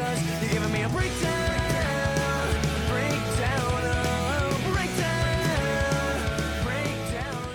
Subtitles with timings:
[0.00, 1.39] Cause you're giving me a breakdown,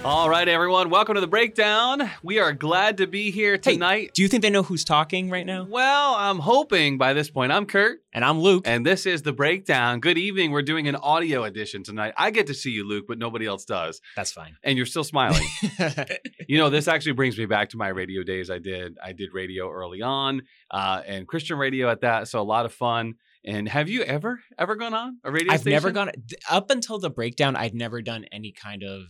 [0.06, 2.12] All right, everyone, welcome to the breakdown.
[2.22, 4.12] We are glad to be here Hey, tonight.
[4.14, 5.66] Do you think they know who's talking right now?
[5.68, 7.52] Well, I'm hoping by this point.
[7.52, 8.68] I'm Kurt, And I'm Luke.
[8.68, 10.00] and this is the breakdown.
[10.00, 10.52] Good evening.
[10.52, 12.14] We're doing an audio edition tonight.
[12.18, 14.00] I get to see you, Luke, but nobody else does.
[14.16, 14.56] That's fine.
[14.62, 15.42] And you're still smiling.
[16.48, 18.52] you know, this actually brings me back to my radio days.
[18.52, 22.28] I did I did radio early on, uh, and Christian radio at that.
[22.28, 23.16] So a lot of fun.
[23.44, 25.74] And have you ever ever gone on a radio I've station?
[25.74, 26.12] never gone
[26.48, 27.56] up until the breakdown.
[27.56, 29.02] I'd never done any kind of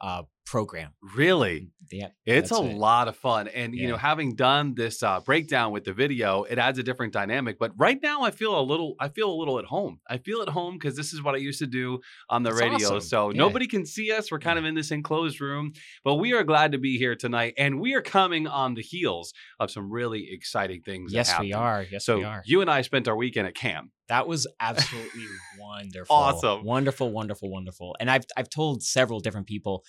[0.00, 0.92] uh, program.
[1.16, 1.70] Really?
[1.90, 2.76] Yeah, It's a it.
[2.76, 3.48] lot of fun.
[3.48, 7.12] And, you know, having done this uh, breakdown with the video, it adds a different
[7.12, 7.58] dynamic.
[7.58, 10.00] But right now, I feel a little, I feel a little at home.
[10.08, 12.60] I feel at home because this is what I used to do on the That's
[12.62, 12.86] radio.
[12.88, 13.00] awesome.
[13.02, 13.38] So Yeah.
[13.38, 14.30] nobody can see us.
[14.30, 15.72] We're kind of in this enclosed room,
[16.04, 17.54] but we are glad to be here tonight.
[17.58, 21.12] And we are coming on the heels of some really exciting things.
[21.12, 21.84] that Yes, we are.
[21.90, 22.42] Yes, So we are.
[22.46, 23.90] you and I spent our weekend at camp.
[24.08, 25.24] That was absolutely
[25.58, 26.14] wonderful.
[26.14, 26.62] Awesome.
[26.64, 27.96] Wonderful, wonderful, wonderful.
[28.00, 29.82] And I've I've told several different people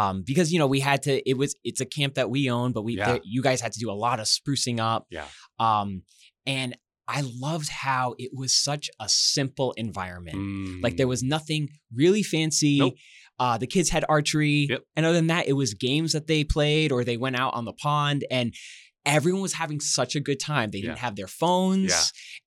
[0.00, 2.72] um because you know we had to it was it's a camp that we own
[2.72, 3.18] but we Yeah.
[3.24, 5.06] you guys had to do a lot of sprucing up.
[5.10, 5.26] Yeah.
[5.58, 6.02] Um
[6.46, 6.76] and
[7.08, 10.82] I loved how it was such a simple environment.
[10.84, 11.68] Like there was nothing
[12.02, 12.76] really fancy.
[12.76, 12.78] Mm.
[12.78, 12.94] Nope.
[13.40, 14.82] Uh, the kids had archery, Yep.
[14.96, 17.64] and other than that, it was games that they played or they went out on
[17.64, 18.52] the pond, and
[19.06, 20.70] everyone was having such a good time.
[20.70, 21.02] They didn't Yeah.
[21.02, 21.90] have their phones,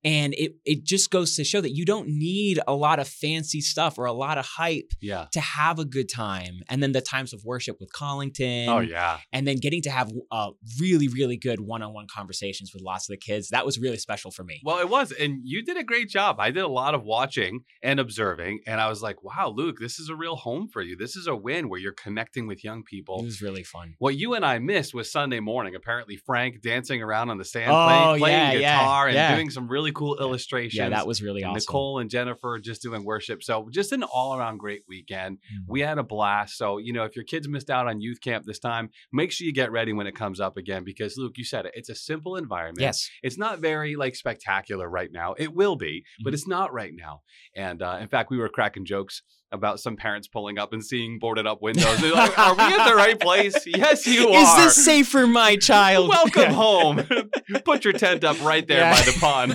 [0.03, 0.11] Yeah.
[0.11, 3.59] and it it just goes to show that you don't need a lot of fancy
[3.61, 5.27] stuff or a lot of hype yeah.
[5.31, 6.59] to have a good time.
[6.69, 9.19] And then the times of worship with Collington, Oh yeah.
[9.31, 13.09] and then getting to have uh, really really good one on one conversations with lots
[13.09, 13.49] of the kids.
[13.49, 14.61] That was really special for me.
[14.63, 16.37] Well, it was, and you did a great job.
[16.39, 19.99] I did a lot of watching and observing, and I was like, "Wow, Luke, this
[19.99, 20.95] is a real home for you.
[20.95, 23.95] This is a win where you're connecting with young people." It was really fun.
[23.99, 25.75] What you and I missed was Sunday morning.
[25.75, 29.49] Apparently, Frank dancing around on the sand, Oh, playing, playing yeah, yeah, guitar, and doing
[29.49, 30.75] some really cool illustrations.
[30.75, 31.53] Yeah, that was really awesome.
[31.55, 33.43] Nicole and Jennifer just doing worship.
[33.43, 35.37] So just an all around great weekend.
[35.37, 35.65] Mhm.
[35.67, 36.57] We had a blast.
[36.57, 39.45] So, you know, if your kids missed out on youth camp this time, make sure
[39.45, 41.71] you get ready when it comes up again because Luke, you said it.
[41.75, 42.81] It's a simple environment.
[42.81, 43.09] Yes.
[43.21, 45.33] It's not very like spectacular right now.
[45.37, 46.33] It will be, but Mhm.
[46.35, 47.21] it's not right now.
[47.55, 49.21] And uh, in fact, we were cracking jokes
[49.53, 52.01] about some parents pulling up and seeing boarded up windows.
[52.01, 54.59] They're like, "Are we at the right place?" Yes, you Is are.
[54.67, 56.09] Is this safe for my child?
[56.09, 57.07] Welcome home.
[57.65, 58.93] Put your tent up right there Yeah.
[58.93, 59.53] by the pond.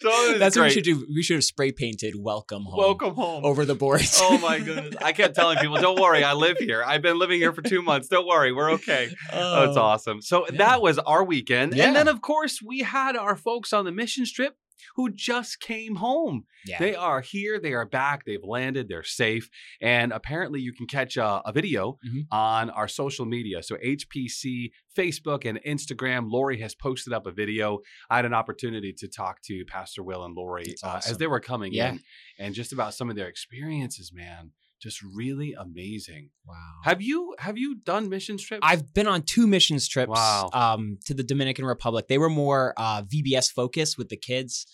[0.00, 1.06] so That's what we should do.
[1.14, 3.44] We should have spray painted "Welcome Home" Welcome home.
[3.44, 4.18] over the boards.
[4.22, 4.96] Oh my goodness.
[5.02, 6.82] I kept telling people, don't worry, I live here.
[6.84, 8.08] I've been living here for two months.
[8.08, 9.14] Don't worry, we're okay.
[9.32, 10.22] Oh, oh it's awesome.
[10.22, 10.58] So yeah.
[10.58, 11.74] that was our weekend.
[11.74, 11.86] Yeah.
[11.86, 14.56] And then, of course, we had our folks on the mission trip
[14.96, 16.44] who just came home.
[16.66, 16.78] Yeah.
[16.78, 17.58] They are here.
[17.60, 18.24] They are back.
[18.24, 18.88] They've landed.
[18.88, 19.48] They're safe.
[19.80, 22.26] And apparently, you can catch a, a video Mhm.
[22.30, 23.62] on our social media.
[23.62, 26.30] So, HPC, Facebook, and Instagram.
[26.30, 27.78] Lori has posted up a video.
[28.10, 31.26] I had an opportunity to talk to Pastor Will and Lori That's uh, as they
[31.26, 31.90] were coming Yeah.
[31.92, 32.00] in
[32.38, 34.52] and just about some of their experiences, man.
[34.82, 36.30] Just really amazing.
[36.44, 36.54] wow.
[36.82, 38.60] Have you have you done mission trips?
[38.64, 40.50] I've been on two missions trips Wow.
[40.52, 42.08] um, to the Dominican Republic.
[42.08, 44.66] They were more uh, VBS focused with the kids,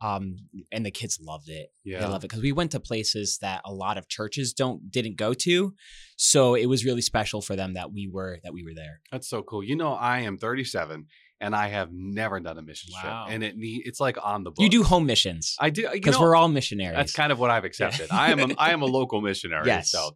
[0.00, 0.36] um,
[0.72, 1.68] and the kids loved it.
[1.84, 2.06] They yeah.
[2.08, 5.34] love it because we went to places that a lot of churches don't didn't go
[5.34, 5.74] to,
[6.16, 9.00] so it was really special for them that we were that we were there.
[9.12, 9.62] That's so cool.
[9.62, 11.04] You know, I am 37
[11.40, 13.00] and I have never done a mission Wow.
[13.00, 14.62] trip, and it need it's like on the book.
[14.62, 16.96] You do home missions I do because we're all missionaries.
[16.96, 18.08] That's kind of what I've accepted.
[18.10, 19.66] I am a, I am a local missionary.
[19.66, 19.90] Yes.
[19.90, 20.10] So,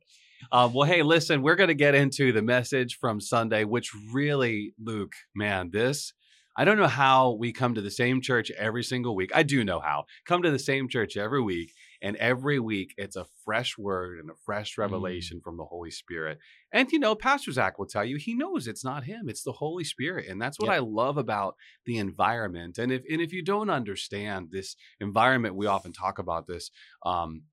[0.53, 4.75] um, well, hey, listen, we're going to get into the message from Sunday, which really,
[4.83, 6.13] Luke, man, this.
[6.57, 9.33] I don't know how we come to the same church every single week.
[9.35, 10.05] I do know how.
[10.25, 11.73] Come to the same church every week,
[12.05, 16.39] and every week it's a fresh word and a fresh revelation from the Holy Spirit.
[16.71, 19.53] And you know, Pastor Zach will tell you he knows it's not him; it's the
[19.53, 20.75] Holy Spirit, and that's what Yep.
[20.75, 21.57] I love about
[21.87, 22.77] the environment.
[22.77, 26.71] And if and if you don't understand this environment, we often talk about this.
[27.07, 27.45] Um,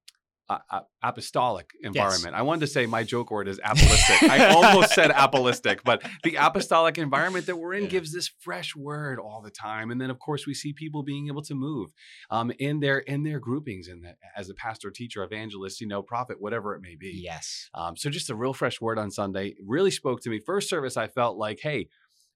[0.70, 2.36] uh, apostolic environment.
[2.36, 4.24] I wanted to say my joke word is apostolic.
[4.24, 7.90] I almost said apostolic, but the apostolic environment that we're in Yeah.
[7.90, 9.92] gives this fresh word all the time.
[9.92, 11.92] And then, of course, we see people being able to move
[12.30, 14.06] um, in their in their groupings, and
[14.36, 17.22] as a pastor, teacher, evangelist, you know, prophet, whatever it may be.
[17.24, 17.70] yes.
[17.74, 20.40] Um, so just a real fresh word on Sunday really spoke to me.
[20.40, 21.88] First service, I felt like, hey,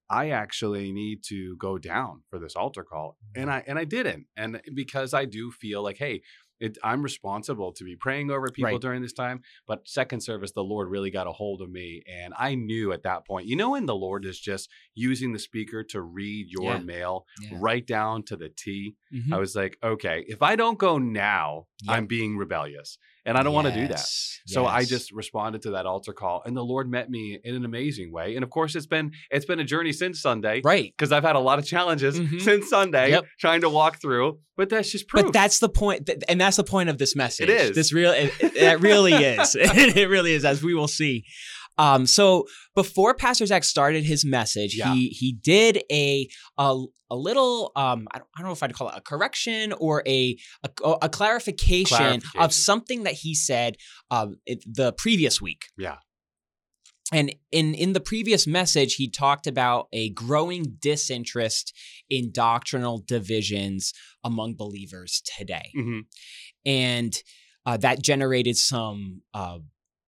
[0.09, 4.27] I actually need to go down for this altar call, and I and I didn't,
[4.37, 6.21] and because I do feel like, hey.
[6.59, 8.81] It, I'm responsible to be praying over people Right.
[8.81, 12.33] during this time, but second service, the Lord really got a hold of me, and
[12.37, 15.83] I knew at that point, you know, when the Lord is just using the speaker
[15.85, 16.79] to read your Yeah.
[16.79, 17.57] mail Yeah.
[17.59, 19.33] right down to the T, Mhm.
[19.33, 21.95] I was like, okay, if I don't go now, Yep.
[21.97, 22.97] I'm being rebellious.
[23.25, 23.97] And I don't want to do that.
[23.97, 27.55] Yes, So I just responded to that altar call, and the Lord met me in
[27.55, 28.35] an amazing way.
[28.35, 30.93] And of course, it's been it's been a journey since Sunday right.
[30.97, 32.41] because I've had a lot of challenges Mhm.
[32.41, 33.25] since Sunday Yep.
[33.39, 34.39] trying to walk through.
[34.57, 35.25] But that's just proof.
[35.25, 37.49] But that's the point, th- and that's the point of this message.
[37.49, 37.75] It is.
[37.75, 39.55] This real, it it really is.
[39.59, 41.25] it really is, as we will see.
[41.77, 44.93] Um, so before Pastor Zach started his message, Yeah.
[44.93, 46.27] he he did a
[46.57, 49.73] a, a little um I don't, I don't know if I'd call it a correction
[49.73, 50.69] or a a,
[51.03, 52.41] a clarification, Clarification.
[52.41, 53.75] of something that he said
[54.09, 55.65] um it, the previous week.
[55.77, 55.97] Yeah.
[57.11, 61.71] And in in the previous message, he talked about a growing disinterest
[62.09, 63.93] in doctrinal divisions
[64.23, 66.01] among believers today, Mhm.
[66.65, 67.21] and
[67.67, 69.59] uh, that generated some uh,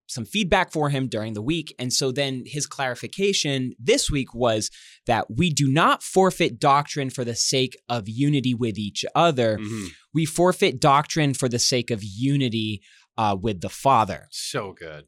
[0.07, 1.75] some feedback for him during the week.
[1.77, 4.69] And so then his clarification this week was
[5.06, 9.57] that we do not forfeit doctrine for the sake of unity with each other.
[9.57, 9.88] Mhm.
[10.13, 12.81] We forfeit doctrine for the sake of unity
[13.18, 14.27] uh, with the Father.
[14.31, 15.06] so good.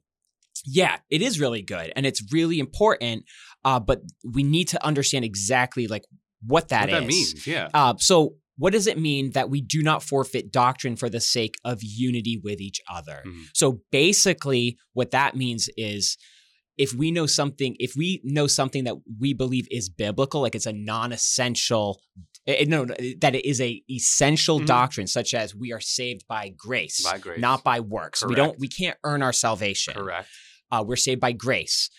[0.66, 3.24] Yeah, it is really good and it's really important.
[3.64, 6.04] Uh, but we need to understand exactly like
[6.46, 7.00] what that what is.
[7.00, 7.70] that means, yeah.
[7.74, 11.56] Uh, so, what does it mean that we do not forfeit doctrine for the sake
[11.66, 13.24] of unity with each other?
[13.26, 13.46] Mhm.
[13.56, 16.16] So, basically, what that means is
[16.78, 20.66] if we know something, if we know something that we believe is biblical, like it's
[20.68, 22.00] a non-essential,
[22.48, 24.66] eh, no, no, that it is a essential Mhm.
[24.66, 27.40] doctrine, such as we are saved by grace, By grace.
[27.40, 28.24] not by works.
[28.26, 29.94] We don't, we can't earn our salvation.
[29.94, 30.30] Correct.
[30.72, 31.90] Uh, we're saved by grace.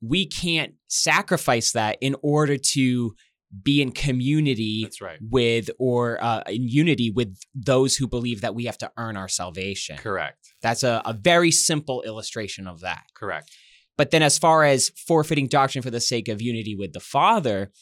[0.00, 3.14] We can't sacrifice that in order to
[3.62, 5.18] be in community right.
[5.20, 9.28] with or uh, in unity with those who believe that we have to earn our
[9.28, 9.96] salvation.
[9.96, 10.52] Correct.
[10.60, 13.04] That's a, a very simple illustration of that.
[13.14, 13.50] Correct.
[13.96, 17.72] But then, as far as forfeiting doctrine for the sake of unity with the Father,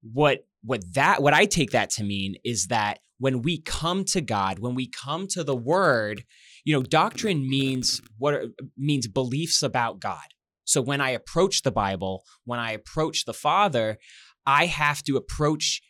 [0.00, 4.20] what what that what I take that to mean is that when we come to
[4.20, 6.24] God, when we come to the Word,
[6.64, 8.42] you know, doctrine means what
[8.76, 10.24] means beliefs about God.
[10.64, 13.98] So when I approach the Bible, when I approach the Father,
[14.46, 15.80] I have to approach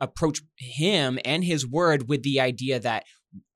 [0.00, 3.04] approach Him and His Word with the idea that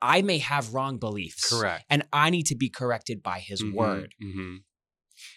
[0.01, 1.85] I may have wrong beliefs, Correct.
[1.91, 4.15] and I need to be corrected by His Mhm, Word.
[4.23, 4.59] mhm.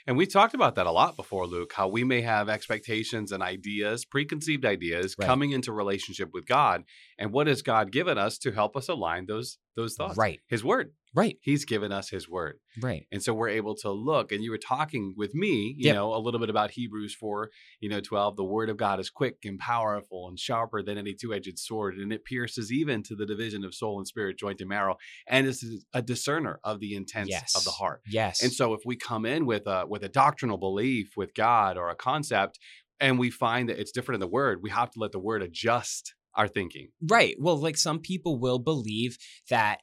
[0.05, 3.41] And we talked about that a lot before, Luke, how we may have expectations and
[3.41, 5.25] ideas, preconceived ideas, Right.
[5.25, 6.83] coming into relationship with God.
[7.21, 10.17] And what has God given us to help us align those those thoughts?
[10.17, 10.91] Right, His word.
[11.15, 12.55] right, He's given us his word.
[12.81, 13.05] right.
[13.11, 15.95] And so we're able to look, and you were talking with me, you Yep.
[15.95, 18.35] know, a little bit about Hebrews 4, you know, 12.
[18.37, 21.95] The word of God is quick and powerful and sharper than any two edged sword,
[21.97, 24.95] and it pierces even to the division of soul and spirit, joint and marrow,
[25.27, 27.55] and is a discerner of the intents Yes.
[27.55, 28.01] of the heart.
[28.09, 28.41] Yes.
[28.43, 31.89] And so if we come in with a with a doctrinal belief with God or
[31.89, 32.57] a concept,
[32.99, 35.41] and we find that it's different in the word, we have to let the word
[35.43, 36.89] adjust our thinking.
[37.01, 37.35] Right.
[37.39, 39.17] Well, like some people will believe
[39.49, 39.79] that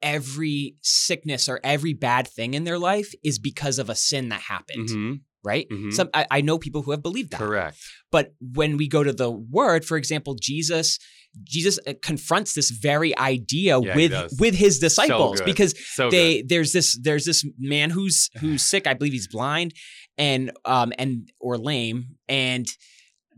[0.00, 4.40] every sickness or every bad thing in their life is because of a sin that
[4.40, 4.88] happened.
[4.88, 5.20] Mhm.
[5.44, 5.68] Right.
[5.70, 5.92] Mhm.
[5.92, 7.38] Some I, I know people who have believed that.
[7.38, 7.76] Correct.
[8.12, 10.98] But when we go to the word, for example, Jesus,
[11.42, 15.46] Jesus uh, confronts this very idea Yeah, with with his disciples good.
[15.46, 16.48] because So they good.
[16.48, 18.86] there's this there's this man who's who's sick.
[18.86, 19.74] I believe he's blind
[20.16, 22.66] and um and or lame and.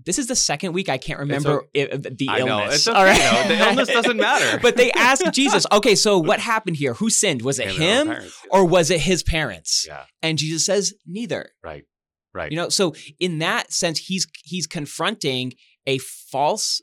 [0.06, 2.46] This is the second week I can't remember i- the I illness.
[2.46, 2.72] know.
[2.72, 3.54] It's all okay, though.
[3.54, 4.58] The illness doesn't matter.
[4.62, 6.94] but they asked Jesus, okay, so what happened here?
[6.94, 7.42] Who sinned?
[7.42, 8.38] Was it And him parents.
[8.50, 9.84] or was it his parents?
[9.88, 10.04] Yeah.
[10.22, 11.50] And Jesus says, neither.
[11.62, 11.84] Right.
[12.34, 12.50] Right.
[12.52, 15.52] You know, so in that sense, he's he's confronting
[15.86, 16.82] a false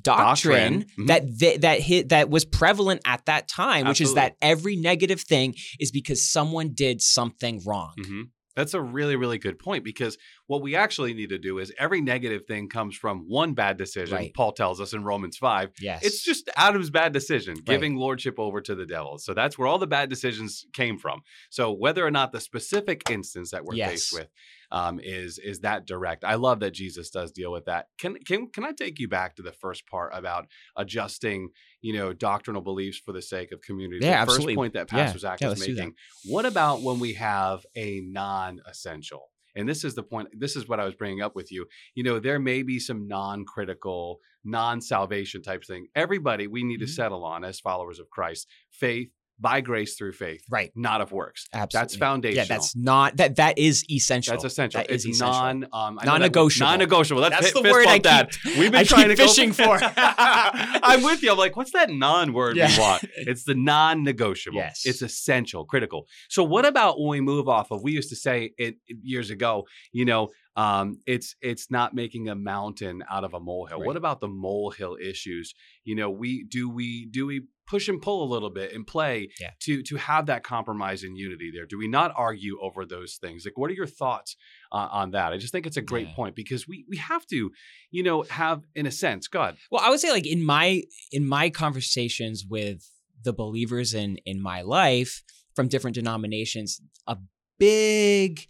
[0.00, 0.86] doctrine, Doctrine.
[0.98, 1.06] Mhm.
[1.08, 5.20] that th- that hit, that was prevalent at that time, which is that every negative
[5.22, 7.94] thing is because someone did something wrong.
[8.04, 8.22] hmm
[8.54, 12.00] That's a really, really good point because what we actually need to do is every
[12.00, 14.16] negative thing comes from one bad decision.
[14.16, 14.34] Right.
[14.34, 15.70] Paul tells us in Romans 5.
[15.80, 19.18] Yes, It's just Adam's bad decision, giving lordship over to the devil.
[19.18, 21.22] So that's where all the bad decisions came from.
[21.50, 24.28] So whether or not the specific instance that we're faced with
[24.70, 27.86] um, is is that direct, I love that Jesus does deal with that.
[27.98, 31.50] Can can can I take you back to the first part about adjusting,
[31.80, 34.04] you know, doctrinal beliefs for the sake of community?
[34.04, 34.54] Yeah, the absolutely.
[34.54, 35.04] First point that Yeah.
[35.04, 35.68] Pastor Zach Yeah, do that.
[35.68, 35.94] making.
[36.24, 39.30] What about when we have a non-essential?
[39.56, 40.28] And this is the point.
[40.38, 41.66] This is what I was bringing up with you.
[41.94, 45.88] You know, there may be some non-critical, non-salvation type thing.
[45.94, 46.90] Everybody, we need to Mhm.
[46.90, 50.72] settle on as followers of Christ: faith by grace through faith, right.
[50.74, 51.46] not of works.
[51.52, 51.84] Absolutely.
[51.84, 52.44] That's foundational.
[52.46, 54.32] Yeah, that's not that that is essential.
[54.32, 54.80] That's essential.
[54.80, 55.32] That is it's essential.
[55.34, 56.66] non um, I know that Non-negotiable.
[56.70, 57.20] Non-negotiable.
[57.22, 58.30] That's, That's the word I bump that.
[58.32, 59.78] keep- We've been I trying keep to fishing for.
[60.16, 61.32] I'm with you.
[61.32, 62.70] I'm like, what's that non-word Yeah.
[62.74, 63.04] we want?
[63.16, 64.56] It's the non-negotiable.
[64.58, 64.82] Yes.
[64.86, 66.06] It's essential, critical.
[66.28, 67.82] So what about when we move off of?
[67.82, 69.66] We used to say it years ago.
[69.92, 73.78] You know, um, it's it's not making a mountain out of a molehill.
[73.80, 73.86] Right.
[73.86, 75.54] What about the molehill issues?
[75.84, 79.28] You know, we do we do we push and pull a little bit and play
[79.40, 79.50] Yeah.
[79.64, 81.66] to to have that compromise and unity there?
[81.66, 83.44] Do we not argue over those things?
[83.44, 84.36] Like, what are your thoughts
[84.72, 85.32] uh, on that?
[85.32, 86.14] I just think it's a great Yeah.
[86.14, 87.50] point because we we have to,
[87.90, 90.82] you know, have in a sense, God, Well, I would say like in my
[91.12, 92.88] in my conversations with
[93.22, 95.22] the believers in in my life
[95.54, 97.18] from different denominations, a
[97.58, 98.46] big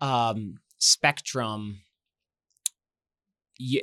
[0.00, 0.54] um
[0.86, 1.80] spectrum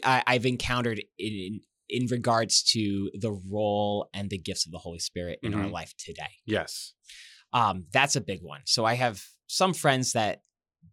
[0.03, 4.99] I, have encountered in in regards to the role and the gifts of the Holy
[4.99, 5.71] Spirit in our Mhm.
[5.71, 6.39] life today.
[6.45, 6.93] yes,
[7.51, 8.61] Um, that's a big one.
[8.65, 10.43] So I have some friends that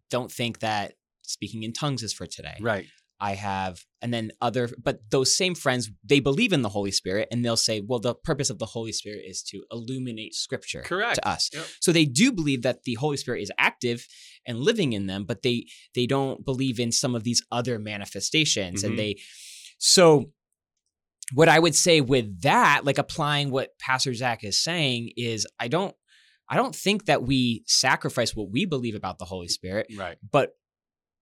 [0.09, 2.57] don't think that speaking in tongues is for today.
[2.59, 2.85] right,
[3.23, 7.27] I have, and then other, but those same friends, they believe in the Holy Spirit
[7.31, 11.15] and they'll say, well, the purpose of the Holy Spirit is to illuminate scripture correct.
[11.17, 11.51] to us.
[11.53, 11.65] Yep.
[11.81, 14.07] So they do believe that the Holy Spirit is active
[14.47, 18.81] and living in them, but they they don't believe in some of these other manifestations.
[18.83, 18.87] Mhm.
[18.87, 19.19] And they
[19.77, 20.31] so
[21.33, 25.67] what I would say with that, like applying what Pastor Zach is saying, is I
[25.67, 25.95] don't
[26.49, 30.17] I don't think that we sacrifice what we believe about the Holy Spirit Right.
[30.31, 30.53] but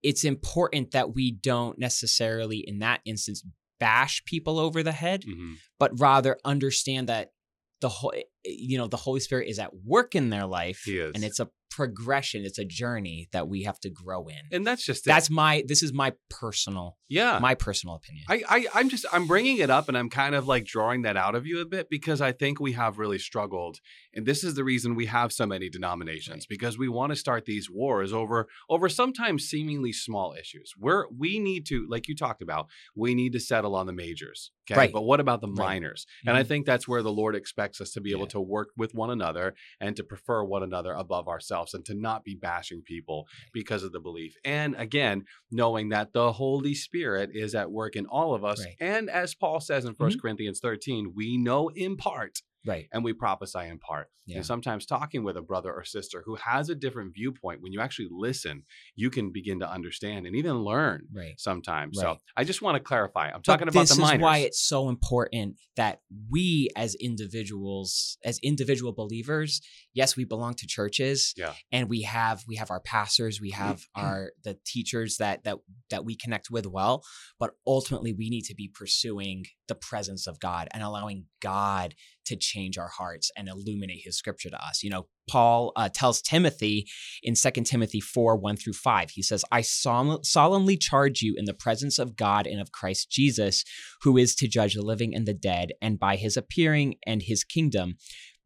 [0.03, 3.43] it's important that we don't necessarily in that instance
[3.79, 7.31] bash people over the head hmm but rather understand that
[7.79, 8.13] the whole
[8.43, 10.83] you know the holy spirit is at work in their life
[11.15, 14.35] and it's a progression it's a journey that we have to grow in.
[14.51, 15.09] And that's just it.
[15.09, 17.39] that's my this is my personal yeah.
[17.41, 20.47] my personal opinion I, I I'm just I'm bringing it up and I'm kind of
[20.47, 23.79] like drawing that out of you a bit because I think we have really struggled
[24.13, 27.45] and this is the reason we have so many denominations because we want to start
[27.45, 30.73] these wars over over sometimes seemingly small issues.
[30.77, 34.51] We're we need to like you talked about we need to settle on the majors.
[34.69, 34.93] Okay, Right.
[34.93, 35.57] but what about the Right.
[35.65, 36.05] minors?
[36.27, 36.47] And I Mhm.
[36.47, 38.37] think that's where the Lord expects us to be able Yeah.
[38.37, 42.23] to work with one another and to prefer one another above ourselves and to not
[42.23, 44.35] be bashing people because of the belief.
[44.45, 48.63] And again, knowing that the Holy Spirit is at work in all of us.
[48.63, 48.75] Right.
[48.79, 50.19] And as Paul says in 1st mm-hmm.
[50.19, 54.09] Corinthians 13, we know in part right and we prophesy in part.
[54.25, 54.37] Yeah.
[54.37, 57.81] And sometimes talking with a brother or sister who has a different viewpoint, when you
[57.81, 58.63] actually listen,
[58.95, 61.97] you can begin to understand and even learn right sometimes.
[61.97, 62.03] Right.
[62.03, 63.27] So I just want to clarify.
[63.27, 68.17] I'm But talking about this the is why it's so important that we as individuals
[68.23, 69.61] as individual believers
[69.93, 71.53] yes we belong to churches Yeah.
[71.71, 73.63] and we have we have our pastors we mm-hmm.
[73.63, 75.57] have our the teachers that that
[75.89, 77.03] that we connect with well
[77.39, 81.95] but ultimately we need to be pursuing the presence of god and allowing god
[82.25, 86.21] to change our hearts and illuminate his scripture to us you know paul uh, tells
[86.21, 86.85] timothy
[87.23, 91.45] in 2 timothy 4 1 through 5 he says i solemn- solemnly charge you in
[91.45, 93.63] the presence of god and of christ jesus
[94.03, 97.43] who is to judge the living and the dead, and by his appearing and his
[97.43, 97.95] kingdom,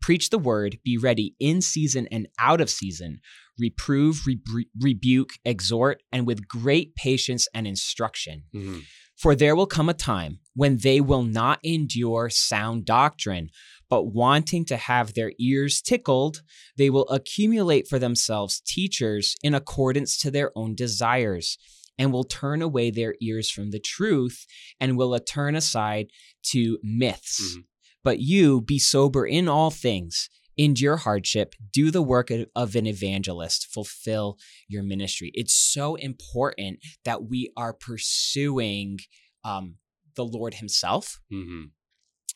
[0.01, 3.19] preach the word, be ready in season and out of season,
[3.57, 8.43] reprove, rebu- rebuke, exhort, and with great patience and instruction.
[8.53, 8.83] Mhm.
[9.23, 13.51] For there will come a time when they will not endure sound doctrine,
[13.89, 16.41] but wanting to have their ears tickled,
[16.75, 21.57] they will accumulate for themselves teachers in accordance to their own desires,
[21.97, 24.45] and will turn away their ears from the truth
[24.81, 26.07] and will turn aside
[26.51, 27.55] to myths.
[27.55, 27.63] Mhm.
[28.03, 30.29] But you be sober in all things.
[30.57, 35.31] Endure hardship, do the work of- an evangelist, fulfill your ministry.
[35.33, 38.99] It's so important that we are pursuing
[39.43, 39.77] um,
[40.15, 41.71] the Lord Himself Mhm.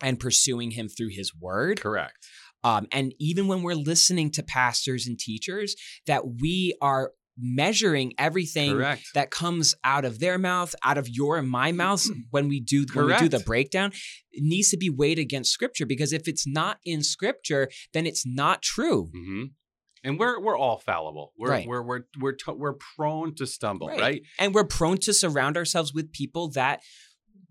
[0.02, 1.80] and pursuing Him through His Word.
[1.80, 2.18] Correct.
[2.64, 8.72] Um, and even when we're listening to pastors and teachers, that we are measuring everything
[8.74, 9.04] Correct.
[9.14, 12.86] that comes out of their mouth, out of your and my mouths when we do
[12.94, 13.92] when we do the breakdown,
[14.32, 18.26] it needs to be weighed against Scripture because if it's not in Scripture, then it's
[18.26, 19.10] not true.
[19.14, 19.44] hmm
[20.04, 21.34] And we're we're all fallible.
[21.38, 21.68] We're Right.
[21.68, 24.00] we're we're we're to- we're prone to stumble, Right.
[24.00, 24.22] right?
[24.40, 26.82] And we're prone to surround ourselves with people that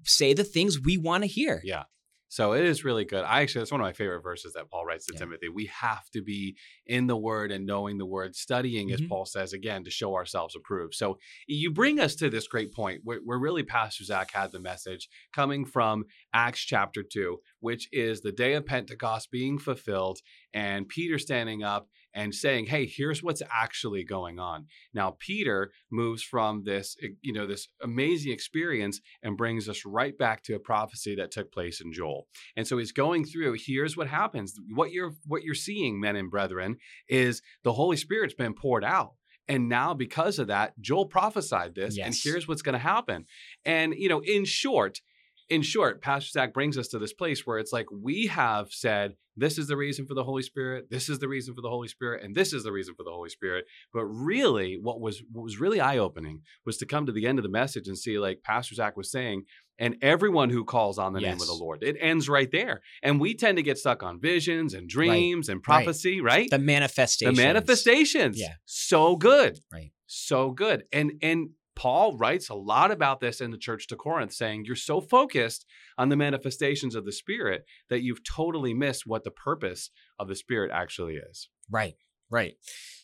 [0.04, 1.60] say the things we want to hear.
[1.64, 1.84] Yeah.
[2.28, 3.24] So it is really good.
[3.24, 5.20] I actually that's one of my favorite verses that Paul writes to Yeah.
[5.20, 5.48] Timothy.
[5.48, 9.08] We have to be in the word and knowing the word, studying as Mhm.
[9.08, 10.94] Paul says again to show ourselves approved.
[10.94, 14.60] So you bring us to this great point where, where really Pastor Zach had the
[14.60, 20.18] message coming from Acts chapter two, which is the day of Pentecost being fulfilled,
[20.52, 26.22] and Peter standing up and saying, "Hey, here's what's actually going on." Now Peter moves
[26.22, 30.58] from this, eh, you know, this amazing experience and brings us right back to a
[30.58, 32.26] prophecy that took place in Joel.
[32.56, 34.58] And so he's going through, here's what happens.
[34.74, 39.12] What you're what you're seeing, men and brethren, is the Holy Spirit's been poured out.
[39.48, 43.26] And now because of that, Joel prophesied this and here's what's going to happen.
[43.64, 45.00] And you know, in short,
[45.48, 49.12] in short, Pastor Zach brings us to this place where it's like we have said,
[49.36, 51.88] this is the reason for the Holy Spirit, this is the reason for the Holy
[51.88, 53.66] Spirit, and this is the reason for the Holy Spirit.
[53.92, 57.42] But really, what was what was really eye-opening was to come to the end of
[57.42, 59.44] the message and see, like Pastor Zach was saying,
[59.78, 61.82] and everyone who calls on the name of the Lord.
[61.82, 62.80] It ends right there.
[63.02, 66.48] And we tend to get stuck on visions and dreams and prophecy, right?
[66.50, 67.34] The manifestation.
[67.34, 68.40] The manifestations.
[68.40, 68.54] Yeah.
[68.64, 69.58] So good.
[69.70, 69.92] Right.
[70.06, 70.84] So good.
[70.92, 74.74] And and Paul writes a lot about this in the church to Corinth, saying you're
[74.74, 75.66] so focused
[75.98, 80.34] on the manifestations of the Spirit that you've totally missed what the purpose of the
[80.34, 81.48] Spirit actually is.
[81.70, 81.94] Right,
[82.30, 82.54] right.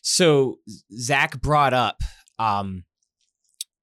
[0.01, 0.57] So
[0.97, 2.01] Zach brought up
[2.39, 2.83] um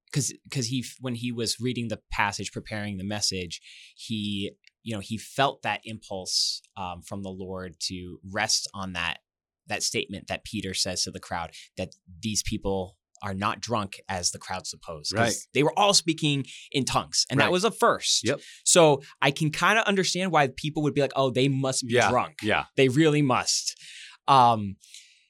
[0.07, 3.61] because because he when he was reading the passage, preparing the message,
[3.95, 9.19] he you know he felt that impulse um, from the Lord to rest on that
[9.69, 14.31] that statement that Peter says to the crowd that these people are not drunk as
[14.31, 15.12] the crowd supposed.
[15.15, 15.35] Right.
[15.55, 17.47] They were all speaking in tongues, and Right.
[17.47, 18.23] that was a first.
[18.25, 18.41] Yep.
[18.65, 21.95] So I can kind of understand why people would be like, "Oh, they must be
[21.95, 22.11] Yeah.
[22.11, 22.65] drunk." Yeah.
[22.77, 23.77] They really must.
[24.29, 24.77] Um,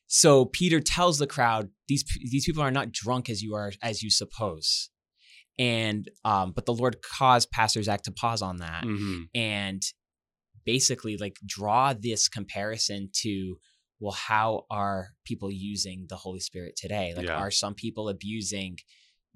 [0.06, 4.02] so Peter tells the crowd, "These these people are not drunk as you are as
[4.02, 4.90] you suppose."
[5.58, 9.24] And um, but the Lord caused Pastor Zach to pause on that Mhm.
[9.34, 9.82] and
[10.64, 13.56] basically like draw this comparison to
[14.00, 17.12] well, how are people using the Holy Spirit today?
[17.14, 17.36] Like, Yeah.
[17.36, 18.78] are some people abusing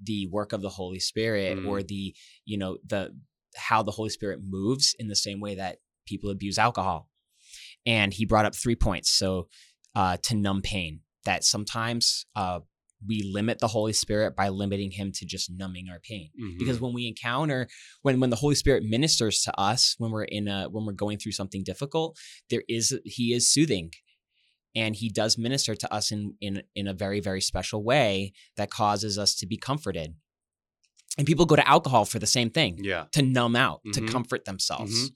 [0.01, 1.67] the work of the Holy Spirit Mm.
[1.67, 3.15] or the you know the
[3.55, 7.09] how the Holy Spirit moves in the same way that people abuse alcohol?
[7.85, 9.09] And he brought up three points.
[9.11, 9.47] So
[9.95, 12.59] uh, to numb pain, that sometimes uh,
[13.07, 16.57] we limit the Holy Spirit by limiting him to just numbing our pain Mhm.
[16.59, 17.67] because when we encounter
[18.01, 21.17] when when the holy spirit ministers to us when we're in a when we're going
[21.19, 22.17] through something difficult
[22.49, 23.91] there is he is soothing
[24.75, 28.69] and he does minister to us in in in a very very special way that
[28.69, 30.15] causes us to be comforted
[31.17, 33.05] and people go to alcohol for the same thing yeah.
[33.13, 33.93] to numb out Mhm.
[33.93, 35.11] to comfort themselves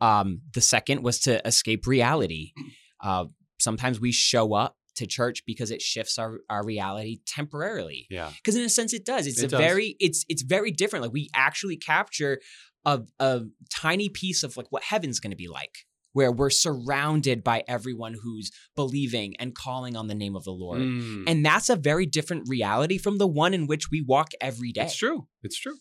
[0.00, 2.52] um the second was to escape reality
[3.02, 3.24] uh
[3.58, 8.30] sometimes we show up to church because it shifts our, our reality temporarily Yeah.
[8.36, 9.60] because in a sense it does it's It a does.
[9.60, 12.40] very it's it's very different like we actually capture
[12.86, 15.84] a, a tiny piece of like what heaven's going to be like
[16.16, 20.80] where we're surrounded by everyone who's believing and calling on the name of the lord
[20.80, 21.24] Mm.
[21.30, 24.84] and that's a very different reality from the one in which we walk every day
[24.86, 25.26] It's true.
[25.46, 25.76] It's true.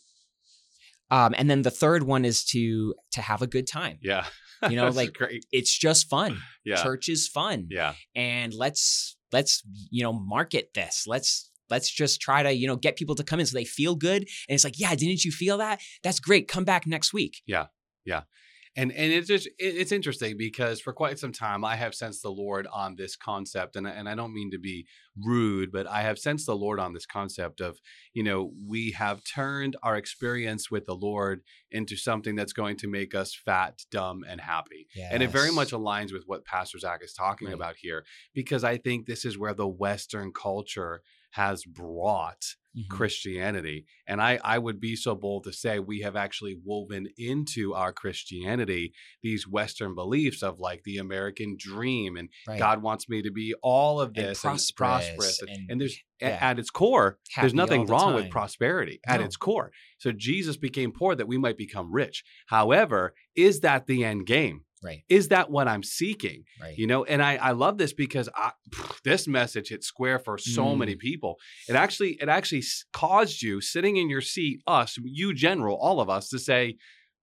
[1.12, 4.26] um and then the third one is to to have a good time Yeah.
[4.70, 5.46] You know, like, great.
[5.52, 6.32] it's just fun
[6.64, 6.82] Yeah.
[6.84, 7.94] church is fun Yeah.
[8.16, 9.54] and let's let's
[9.92, 13.40] you know market this let's let's just try to you know get people to come
[13.40, 16.48] in so they feel good and it's like yeah didn't you feel that that's great
[16.48, 17.42] come back next week
[18.78, 22.30] And and it's just it's interesting because for quite some time I have sensed the
[22.32, 24.86] Lord on this concept, and I- and I don't mean to be
[25.16, 27.80] rude, but I have sensed the Lord on this concept of
[28.14, 32.88] you know we have turned our experience with the Lord into something that's going to
[32.88, 34.88] make us fat, dumb, and happy.
[35.14, 37.54] And it very much aligns with what Pastor Zach is talking Right.
[37.56, 41.02] about here, because I think this is where the Western culture
[41.36, 42.44] has brought
[42.78, 42.90] Mhm.
[42.90, 43.86] Christianity.
[44.06, 47.94] And I, I would be so bold to say we have actually woven into our
[47.94, 48.92] Christianity
[49.24, 52.60] these Western beliefs of like the American dream and Right.
[52.60, 55.42] God wants me to be all of this prosperous prosperous.
[55.42, 56.38] And, and- and there's yeah.
[56.42, 58.32] at its core, there's Happy all nothing the wrong with time.
[58.32, 59.72] prosperity at its core.
[59.98, 62.26] So Jesus became poor that we might become rich.
[62.48, 64.65] However, is that the end game?
[64.84, 66.44] Right Is that what I'm seeking?
[66.62, 68.52] right You know, and I, I love this because I,
[69.04, 70.78] this message hit square for so Mm.
[70.80, 71.38] many people.
[71.68, 76.10] It actually it actually caused you sitting in your seat, us, you general, all of
[76.10, 76.78] us, to say,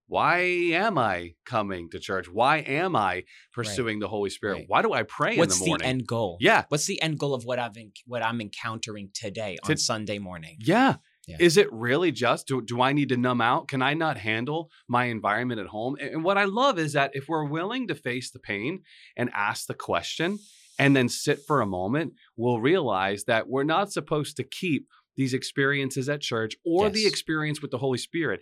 [0.09, 2.29] why am I coming to church?
[2.29, 4.55] Why am I pursuing the Holy Spirit?
[4.55, 4.65] Right.
[4.69, 5.73] Why do I pray what's in the morning?
[5.73, 8.41] What's the, end goal yeah, what's the end goal of what i've en- what i'm
[8.41, 10.97] encountering today on To- sunday morning yeah.
[11.27, 11.37] Yeah.
[11.39, 13.69] Is it really just do, do I need to numb out?
[13.69, 15.97] Can I not handle my environment at home?
[16.01, 18.83] And, and what I love is that if we're willing to face the pain
[19.17, 20.39] and ask the question
[20.79, 25.35] and then sit for a moment, we'll realize that we're not supposed to keep these
[25.35, 28.41] experiences at church or the experience with the Holy Spirit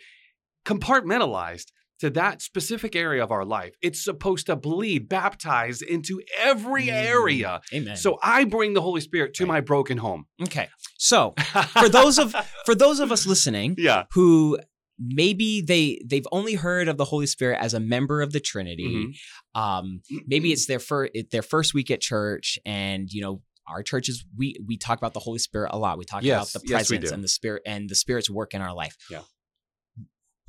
[0.65, 3.75] compartmentalized to that specific area of our life.
[3.83, 6.93] It's supposed to bleed, baptize into every Mm.
[6.93, 7.61] area.
[7.73, 9.49] amen So I bring the Holy Spirit to Right.
[9.49, 10.27] my broken home.
[10.43, 11.35] okay so
[11.79, 12.35] for those of
[12.67, 14.05] for those of us listening yeah.
[14.13, 14.59] who
[14.99, 19.07] maybe they they've only heard of the Holy Spirit as a member of the Trinity.
[19.55, 19.61] Mhm.
[19.61, 24.25] Um, maybe it's their first their first week at church, and you know our churches
[24.37, 25.97] we we talk about the Holy Spirit a lot.
[25.99, 27.15] We talk Yes, about the presence do.
[27.15, 28.97] and the Spirit and the Spirit's work in our life.
[29.11, 29.23] Yeah.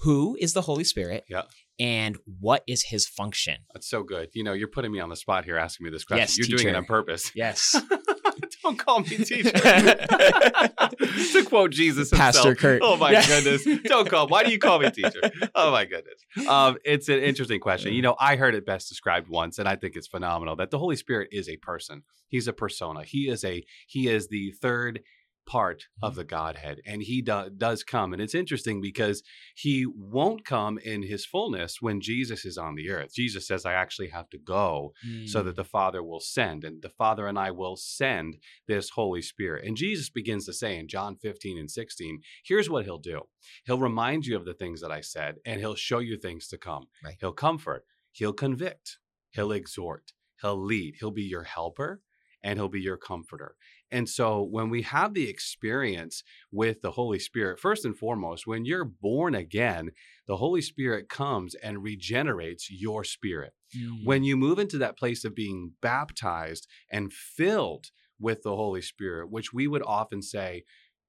[0.02, 1.26] Who is the Holy Spirit?
[1.30, 1.44] Yeah.
[1.80, 3.58] And what is his function?
[3.74, 4.30] That's so good.
[4.34, 6.22] You know, you're putting me on the spot here asking me this question.
[6.22, 7.32] Yes, you're doing it on purpose.
[7.36, 7.76] Yes.
[8.64, 9.52] Don't call me teacher.
[9.52, 12.34] to quote Jesus himself.
[12.36, 12.82] Pastor Kurt.
[12.84, 13.26] Oh my Yeah.
[13.26, 13.68] goodness.
[13.86, 14.28] Don't call.
[14.28, 15.22] Why do you call me teacher?
[15.56, 16.24] Oh my goodness.
[16.48, 17.94] Um, it's an interesting question.
[17.94, 20.78] You know, I heard it best described once, and I think it's phenomenal that the
[20.78, 22.04] Holy Spirit is a person.
[22.28, 23.04] He's a persona.
[23.04, 25.02] He is a he is the third
[25.45, 28.13] part of the Godhead, and he do- does come.
[28.13, 29.21] And it's interesting because
[29.56, 33.13] he won't come in his fullness when Jesus is on the earth.
[33.13, 34.93] Jesus says, I actually have to go
[35.25, 35.45] so Mm.
[35.45, 39.65] that the Father will send, and the Father and I will send this Holy Spirit.
[39.65, 43.21] And Jesus begins to say in John 15 and 16, here's what he'll do
[43.65, 46.58] He'll remind you of the things that I said, and he'll show you things to
[46.58, 46.86] come.
[47.04, 47.15] Right.
[47.19, 48.99] He'll comfort, he'll convict,
[49.32, 52.01] he'll exhort, he'll lead, he'll be your helper,
[52.43, 53.56] and he'll be your comforter.
[53.91, 58.63] And so when we have the experience with the Holy Spirit, first and foremost, when
[58.65, 59.91] you're born again,
[60.27, 64.04] the Holy Spirit comes and regenerates your spirit Mm.
[64.06, 67.86] when you move into that place of being baptized and filled
[68.19, 70.63] with the Holy Spirit, which we would often say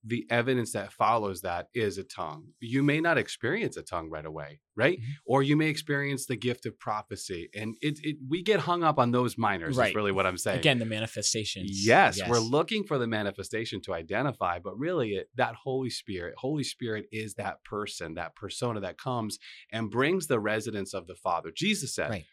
[0.04, 2.48] the evidence that follows that is a tongue.
[2.58, 4.98] You may not experience a tongue right away, right?
[4.98, 5.04] Mhm.
[5.24, 7.48] Or you may experience the gift of prophecy.
[7.54, 9.90] And it, it we get hung up on those minors, Right.
[9.90, 10.58] is really what I'm saying.
[10.58, 11.86] Again, the manifestations.
[11.86, 16.64] Yes, we're looking for the manifestation to identify, but really it, that Holy Spirit, Holy
[16.64, 19.38] Spirit is that person, that persona that comes
[19.70, 21.52] and brings the residence of the Father.
[21.54, 22.24] Jesus said Right.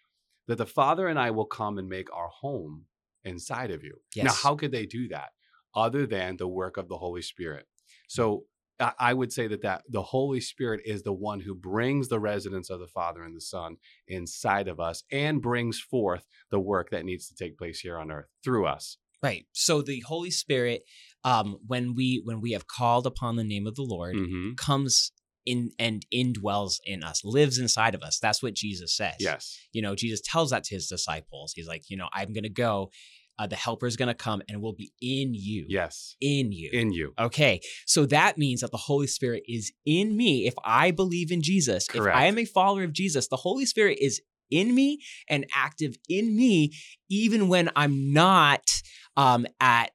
[0.48, 2.86] that the Father and I will come and make our home
[3.24, 4.02] inside of you.
[4.16, 5.30] Now, how could they do that
[5.76, 7.66] other than the work of the Holy Spirit?
[8.08, 8.46] So
[8.98, 12.70] I would say that, that the Holy Spirit is the one who brings the residence
[12.70, 13.76] of the Father and the Son
[14.08, 18.10] inside of us and brings forth the work that needs to take place here on
[18.10, 18.98] earth through us.
[19.22, 19.46] Right.
[19.52, 20.84] So the Holy Spirit,
[21.26, 24.56] um, when we when we have called upon the name of the Lord, Mhm.
[24.56, 25.12] comes
[25.46, 28.18] in and indwells in us, lives inside of us.
[28.20, 29.16] That's what Jesus says.
[29.20, 29.58] Yes.
[29.74, 31.52] You know, Jesus tells that to his disciples.
[31.54, 32.92] He's like, you know, I'm gonna go,
[33.40, 35.66] uh, the helper is gonna come and will be in you.
[35.68, 36.16] Yes.
[36.22, 36.70] In you.
[36.72, 37.14] In you.
[37.18, 40.46] Okay, so that means that the Holy Spirit is in me.
[40.46, 42.16] If I believe in Jesus, Correct.
[42.16, 44.22] if I am a follower of Jesus, the Holy Spirit is
[44.52, 45.00] in me
[45.30, 46.72] and active in me,
[47.10, 48.82] even when I'm not
[49.16, 49.92] um, at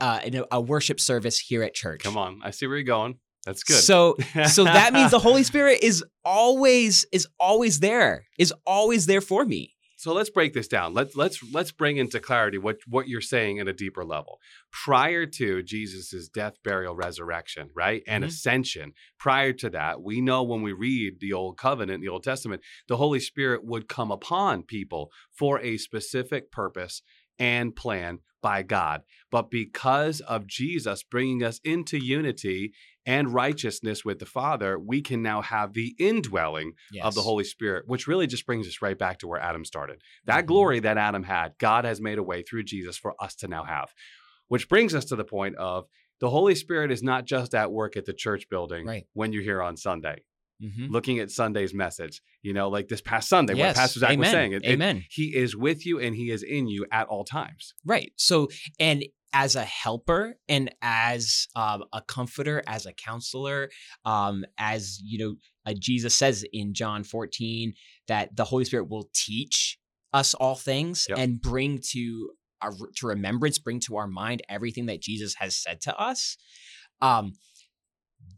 [0.00, 2.02] uh, in a, a worship service here at church.
[2.02, 2.40] Come on.
[2.42, 3.18] I see where you're going.
[3.44, 3.76] That's good.
[3.76, 4.16] So,
[4.48, 9.44] so that means the Holy Spirit is always is always there, is always there for
[9.44, 9.75] me.
[10.06, 10.94] So let's break this down.
[10.94, 14.38] Let's let's let's bring into clarity what what you're saying at a deeper level.
[14.70, 18.04] Prior to Jesus' death, burial, resurrection, right?
[18.06, 18.28] And Mhm.
[18.28, 18.92] ascension.
[19.18, 22.98] Prior to that, we know when we read the old covenant, the Old Testament, the
[22.98, 27.02] Holy Spirit would come upon people for a specific purpose
[27.38, 29.02] and plan by God.
[29.30, 32.72] But because of Jesus bringing us into unity
[33.04, 36.72] and righteousness with the Father, we can now have the indwelling
[37.06, 40.00] of the Holy Spirit, which really just brings us right back to where Adam started.
[40.26, 40.48] That Mhm.
[40.48, 43.64] glory that Adam had, God has made a way through Jesus for us to now
[43.64, 43.92] have.
[44.48, 45.86] Which brings us to the point of
[46.20, 49.06] the Holy Spirit is not just at work at the church building Right.
[49.12, 50.24] when you're here on Sunday,
[50.62, 50.88] Mhm.
[50.90, 52.22] looking at Sunday's message.
[52.42, 54.52] You know, like this past Sunday, what Pastor Zach was saying.
[54.52, 55.04] It- it- Amen.
[55.10, 57.74] he is with you and he is in you at all times.
[57.84, 58.12] Right.
[58.16, 58.48] So,
[58.80, 63.70] and as a helper and as um, a comforter, as a counselor,
[64.06, 65.34] um, as you know,
[65.66, 67.74] uh, Jesus says in John 14
[68.08, 69.78] that the Holy Spirit will teach
[70.14, 71.18] us all things Yep.
[71.18, 72.30] and bring to
[72.62, 76.38] our to remembrance, bring to our mind everything that Jesus has said to us.
[77.02, 77.34] Um,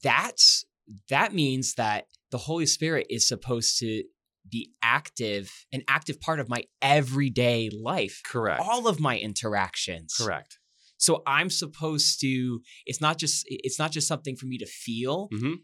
[0.03, 0.65] that's
[1.09, 4.05] that means that the Holy Spirit is supposed to
[4.51, 8.63] be active, an active part of my everyday life Correct.
[8.65, 10.59] all of my interactions Correct.
[10.97, 15.29] so i'm supposed to it's not just it's not just something for me to feel
[15.31, 15.55] hmm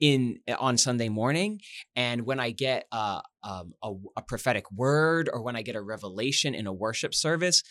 [0.00, 1.60] in on sunday morning
[1.94, 5.80] and when i get a, um, a, a prophetic word or when i get a
[5.80, 7.62] revelation in a worship service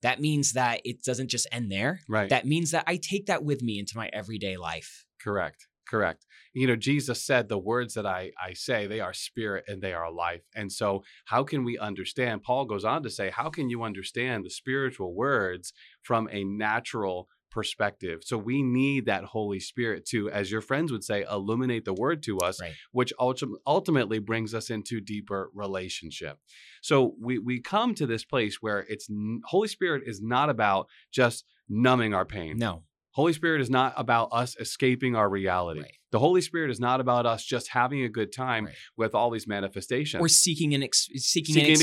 [0.00, 2.30] that means that it doesn't just end there Right.
[2.30, 5.66] that means that i take that with me into my everyday life Correct.
[5.94, 6.26] Correct.
[6.52, 9.92] You know, Jesus said the words that I, I say, they are spirit and they
[9.92, 10.42] are life.
[10.52, 12.42] And so, how can we understand?
[12.42, 17.28] Paul goes on to say, how can you understand the spiritual words from a natural
[17.52, 18.22] perspective?
[18.24, 22.24] So, we need that Holy Spirit to, as your friends would say, illuminate the word
[22.24, 22.72] to us, Right.
[22.90, 26.38] which ultim- ultimately brings us into deeper relationship.
[26.82, 29.08] So, we, we come to this place where it's
[29.44, 32.56] Holy Spirit is not about just numbing our pain.
[32.58, 32.82] no
[33.14, 35.80] Holy Spirit is not about us escaping our reality.
[35.82, 35.92] Right.
[36.10, 38.74] The Holy Spirit is not about us just having a good time Right.
[38.96, 40.20] with all these manifestations.
[40.20, 41.82] or seeking an ex- seeking, Seeking an experience,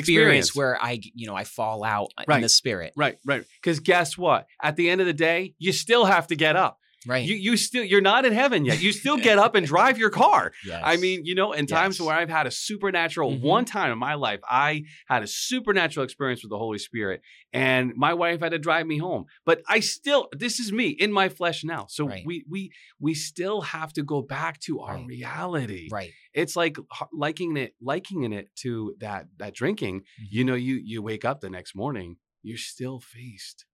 [0.50, 0.56] experience.
[0.56, 3.44] where i you know i fall out in the spirit right, right.
[3.62, 4.46] Because guess what?
[4.62, 6.78] At the end of the day, you still have to get up.
[7.08, 8.82] Right You you still you're not in heaven yet.
[8.82, 10.52] You still get up and drive your car.
[10.66, 10.82] yes.
[10.84, 12.06] I mean, you know, in times Yes.
[12.06, 13.42] where I've had a supernatural, Mhm.
[13.42, 17.22] one time in my life, I had a supernatural experience with the Holy Spirit,
[17.54, 19.26] and my wife had to drive me home.
[19.46, 21.88] But I still, this is me in my flesh now.
[21.90, 22.24] So Right.
[22.26, 25.08] we we we still have to go back to our Right.
[25.08, 25.90] reality.
[25.92, 26.78] right It's like
[27.12, 30.04] liking it, likening it to that that drinking.
[30.30, 33.66] You know, you you wake up the next morning, you're still faced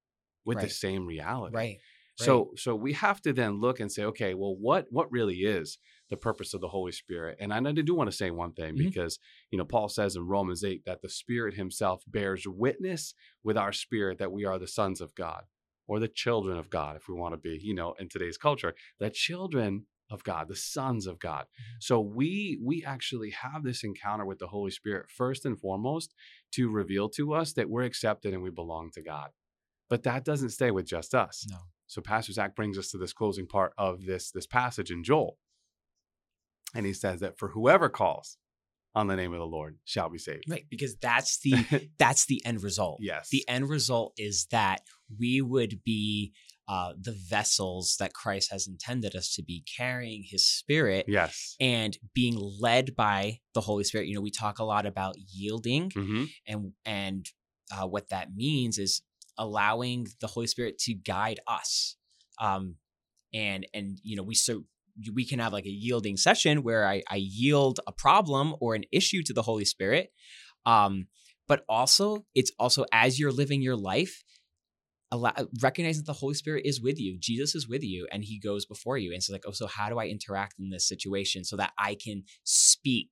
[0.46, 1.56] with the same reality.
[1.56, 1.78] right
[2.26, 5.78] So so we have to then look and say, okay, well, what what really is
[6.10, 7.38] the purpose of the Holy Spirit?
[7.40, 8.78] And I do want to say one thing Mhm.
[8.78, 9.20] because
[9.52, 13.72] you know Paul says in Romans eight that the Spirit Himself bears witness with our
[13.74, 15.44] spirit that we are the sons of God
[15.88, 18.74] or the children of God, if we want to be, you know, in today's culture,
[19.00, 21.46] the children of God, the sons of God.
[21.80, 26.14] So we we actually have this encounter with the Holy Spirit first and foremost
[26.54, 29.32] to reveal to us that we're accepted and we belong to God.
[29.90, 31.46] But that doesn't stay with just us.
[31.50, 31.58] No.
[31.88, 35.38] So Pastor Zach brings us to this closing part of this this passage in Joel.
[36.76, 38.38] And he says that for whoever calls
[38.94, 40.46] on the name of the Lord shall be saved.
[40.50, 43.00] Right, because that's the that's the end result.
[43.02, 43.30] yes.
[43.30, 44.82] The end result is that
[45.18, 46.34] we would be
[46.68, 51.56] uh, the vessels that Christ has intended us to be, carrying His Spirit yes.
[51.62, 54.08] and being led by the Holy Spirit.
[54.08, 57.26] You know, we talk a lot about yielding, hmm and and
[57.72, 59.02] uh, what that means is
[59.38, 61.96] allowing the Holy Spirit to guide us.
[62.40, 62.76] Um,
[63.34, 64.64] and and you know, we so
[65.14, 68.84] we can have like a yielding session where I, I yield a problem or an
[68.92, 70.12] issue to the Holy Spirit.
[70.66, 71.08] Um,
[71.48, 74.24] but also, it's also as you're living your life,
[75.12, 77.18] allow, recognize that the Holy Spirit is with you.
[77.20, 79.14] Jesus is with you, and He goes before you.
[79.14, 81.96] And so, like, oh, so how do I interact in this situation so that I
[81.96, 83.12] can speak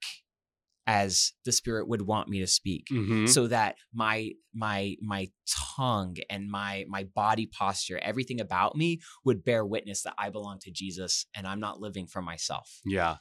[0.88, 2.88] as the Spirit would want me to speak?
[2.90, 5.28] hmm so that my my my
[5.76, 10.60] tongue and my my body posture everything about me would bear witness that i belong
[10.60, 13.18] to jesus and i'm not living for myself Yeah.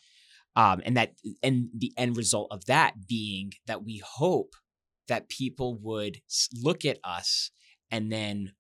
[0.57, 4.53] um and that and the end result of that being that we hope
[5.09, 6.19] that people would
[6.63, 7.51] look at us
[7.91, 8.53] and then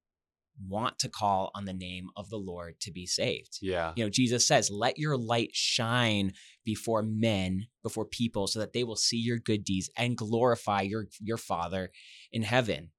[0.68, 3.92] want to call on the name of the lord to be saved Yeah.
[3.96, 6.32] you know jesus says let your light shine
[6.64, 11.06] before men before people so that they will see your good deeds and glorify your
[11.20, 11.90] your father
[12.32, 12.90] in heaven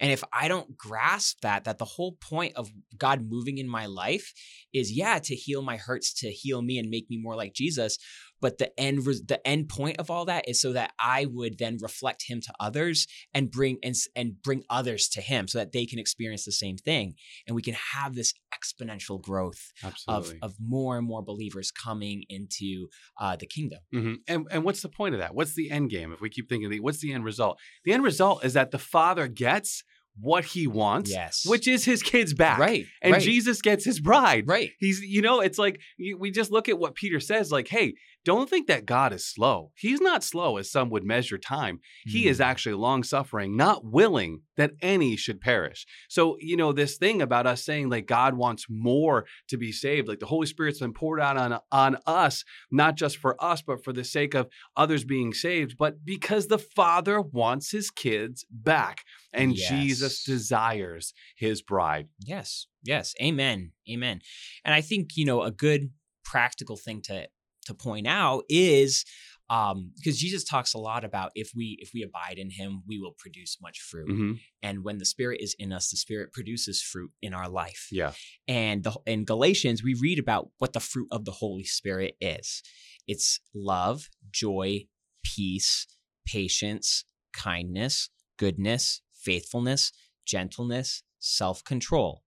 [0.00, 3.86] and if i don't grasp that that the whole point of god moving in my
[3.86, 4.32] life
[4.72, 7.96] is yeah to heal my hurts to heal me and make me more like jesus
[8.42, 11.78] but the end the end point of all that is so that i would then
[11.80, 15.86] reflect him to others and bring and, and bring others to him so that they
[15.86, 17.14] can experience the same thing
[17.46, 20.38] and we can have this exponential growth of, Absolutely.
[20.42, 22.88] of more and more believers coming into
[23.20, 23.78] uh, the kingdom.
[23.92, 25.34] hmm And and what's the point of that?
[25.34, 26.12] What's the end game?
[26.12, 27.58] If we keep thinking, what's the end result?
[27.84, 29.82] The end result is that the father gets
[30.20, 31.42] what he wants, Yes.
[31.46, 32.84] which is his kids back, right.
[33.00, 34.44] And right, Jesus gets his bride.
[34.46, 34.70] right.
[34.78, 35.80] He's, you know, it's like
[36.18, 39.72] we just look at what Peter says, like, hey, don't think that God is slow.
[39.76, 41.80] He's not slow as some would measure time.
[42.06, 42.28] He Hmm.
[42.28, 45.86] is actually long suffering, not willing that any should perish.
[46.08, 50.08] So, you know, this thing about us saying like God wants more to be saved,
[50.08, 53.82] like the Holy Spirit's been poured out on, on us, not just for us, but
[53.82, 59.02] for the sake of others being saved, but because the Father wants his kids back
[59.32, 62.08] and Jesus desires his bride.
[62.20, 62.66] Yes.
[62.84, 63.14] Yes.
[63.20, 63.72] Amen.
[63.90, 64.20] Amen.
[64.64, 65.90] And I think, you know, a good
[66.24, 67.26] practical thing to
[67.66, 69.04] to point out is
[69.50, 72.98] um because Jesus talks a lot about if we if we abide in him, we
[72.98, 74.08] will produce much fruit.
[74.08, 74.40] Mhm.
[74.62, 77.88] And when the spirit is in us, the spirit produces fruit in our life.
[77.90, 78.12] Yeah.
[78.46, 82.62] And the, in Galatians, we read about what the fruit of the Holy Spirit is
[83.08, 84.86] it's love, joy,
[85.24, 85.86] peace,
[86.26, 89.92] patience, kindness, goodness, faithfulness,
[90.26, 92.22] gentleness, self control.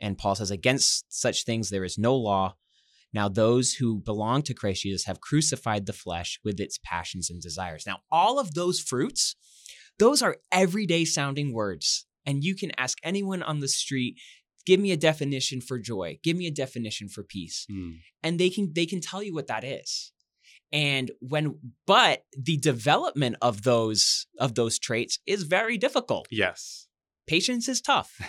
[0.00, 2.56] And Paul says, Against such things there is no law.
[3.12, 7.42] Now, those who belong to Christ Jesus have crucified the flesh with its passions and
[7.42, 7.84] desires.
[7.86, 9.34] Now, all of those fruits,
[9.98, 12.06] those are everyday sounding words.
[12.24, 14.16] And you can ask anyone on the street,
[14.66, 17.66] give me a definition for joy, give me a definition for peace.
[17.70, 17.98] Mm.
[18.22, 20.12] And they can they can tell you what that is.
[20.72, 26.28] And when but the development of those of those traits is very difficult.
[26.30, 26.86] Yes.
[27.26, 28.20] Patience is tough.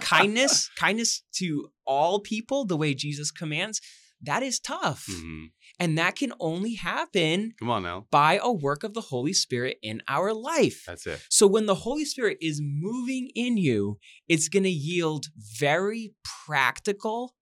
[0.00, 3.80] kindness, kindness to all people the way Jesus commands,
[4.22, 5.06] that is tough.
[5.08, 5.52] Mhm.
[5.78, 8.06] And that can only happen Come on now.
[8.10, 10.84] by a work of the Holy Spirit in our life.
[10.86, 11.20] That's it.
[11.28, 15.26] So when the Holy Spirit is moving in you, it's going to yield
[15.58, 16.14] very
[16.46, 17.34] practical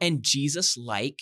[0.00, 1.20] and Jesus like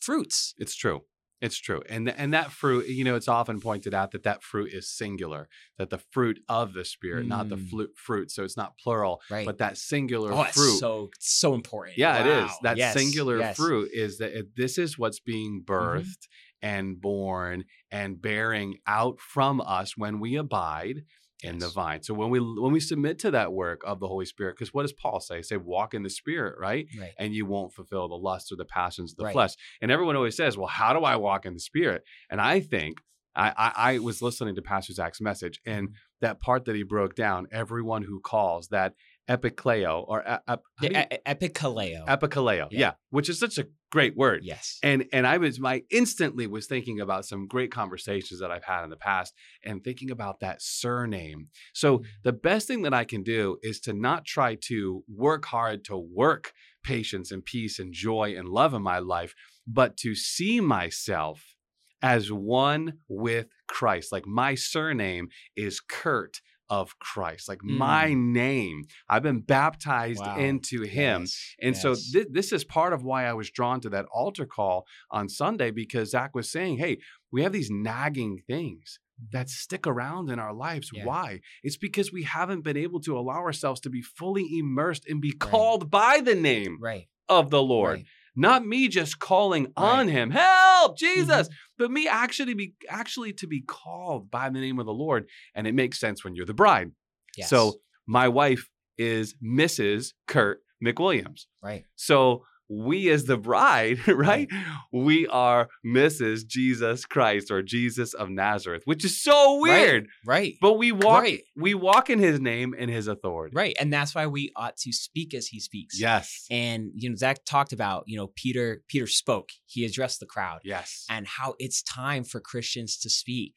[0.00, 0.54] fruits.
[0.58, 1.02] It's true.
[1.42, 1.82] It's true.
[1.88, 5.48] And and that fruit, you know, it's often pointed out that that fruit is singular,
[5.76, 7.68] that the fruit of the spirit, not the Mm.
[7.68, 8.30] flu- fruit.
[8.30, 9.44] So it's not plural, Right.
[9.44, 10.78] but that singular oh, fruit.
[10.78, 11.98] so so important.
[11.98, 12.50] yeah, it is.
[12.62, 13.56] That Yes, singular yes.
[13.56, 13.62] Mm-hmm.
[13.62, 16.28] fruit is that it, this is what's being birthed
[16.62, 21.02] and born and bearing out from us when we abide
[21.42, 22.02] in the vine.
[22.02, 24.82] So when we when we submit to that work of the Holy Spirit, because what
[24.82, 25.42] does Paul say?
[25.42, 26.86] Say walk in the Spirit, right?
[26.98, 27.12] Right.
[27.18, 29.32] and you won't fulfill the lusts or the passions of the Right.
[29.32, 29.54] flesh.
[29.80, 32.98] And everyone always says, "Well, how do I walk in the Spirit?" And I think
[33.34, 35.94] I, I, I was listening to Pastor Zach's message, and Mm-hmm.
[36.20, 38.94] that part that he broke down, everyone who calls, that
[39.28, 42.06] epikleo or ep- you- E- e- Epikaleo.
[42.06, 42.68] epikaleo.
[42.70, 42.78] Yeah.
[42.80, 42.92] Yeah.
[43.10, 44.40] which is such a great word.
[44.42, 44.78] yes.
[44.82, 48.84] And and I was my instantly was thinking about some great conversations that I've had
[48.84, 51.48] in the past and thinking about that surname.
[51.74, 52.04] So Mm.
[52.24, 55.96] the best thing that I can do is to not try to work hard to
[55.96, 59.34] work patience and peace and joy and love in my life,
[59.66, 61.54] but to see myself
[62.02, 64.10] as one with Christ.
[64.10, 66.40] Like my surname is Kurt
[66.80, 67.48] of Christ.
[67.50, 68.84] Like my name.
[69.08, 70.26] I've been baptized Mm.
[70.26, 70.38] Wow.
[70.38, 71.20] into him.
[71.22, 72.10] Yes, And so yes.
[72.12, 75.70] thi- this is part of why I was drawn to that altar call on Sunday
[75.70, 76.94] because Zach was saying, hey,
[77.30, 78.98] we have these nagging things
[79.32, 80.90] that stick around in our lives.
[80.94, 81.04] Yeah.
[81.04, 81.40] Why?
[81.62, 85.32] It's because we haven't been able to allow ourselves to be fully immersed and be
[85.32, 87.06] called by the name right.
[87.28, 87.98] of the Lord.
[87.98, 88.06] Right.
[88.34, 89.74] Not me just calling Right.
[89.76, 89.98] Mm-hmm.
[90.00, 94.78] on him, help, Jesus, but me actually be actually to be called by the name
[94.78, 95.26] of the Lord.
[95.54, 96.92] And it makes sense when you're the bride.
[97.36, 97.50] Yes.
[97.50, 97.74] So
[98.06, 98.68] my wife
[98.98, 100.12] is Mrs.
[100.26, 101.46] Kurt McWilliams.
[101.62, 101.84] right.
[101.96, 104.48] So we as the bride, right?
[104.92, 106.46] We are Mrs.
[106.46, 110.08] Jesus Christ or Jesus of Nazareth, which is so weird.
[110.24, 110.54] Right.
[110.60, 111.42] But we walk Right.
[111.56, 113.54] we walk in his name and his authority.
[113.54, 113.76] Right.
[113.78, 116.00] And that's why we ought to speak as he speaks.
[116.00, 116.46] Yes.
[116.50, 120.60] And you know, Zach talked about, you know, Peter, Peter spoke, he addressed the crowd
[120.64, 121.04] yes.
[121.10, 123.54] and how it's time for Christians to speak.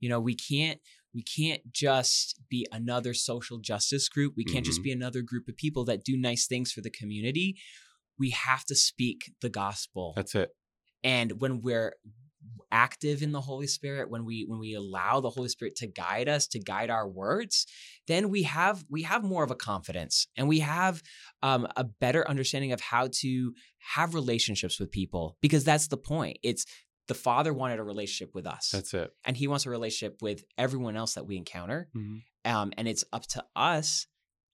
[0.00, 0.80] You know, we can't
[1.12, 4.34] we can't just be another social justice group.
[4.36, 4.84] We can't just Mhm.
[4.84, 7.56] be another group of people that do nice things for the community.
[8.20, 10.12] We have to speak the gospel.
[10.14, 10.50] That's it.
[11.02, 11.94] and when we're
[12.72, 16.28] active in the holy spirit when we when we allow the holy spirit to guide
[16.28, 17.66] us to guide our words
[18.06, 21.02] then we have we have more of a confidence and we have
[21.42, 23.52] um, a better understanding of how to
[23.94, 26.64] have relationships with people because that's the point it's
[27.08, 29.10] the father wanted a relationship with us That's it.
[29.24, 32.22] and he wants a relationship with everyone else that we encounter Mhm.
[32.44, 34.06] um, and it's up to us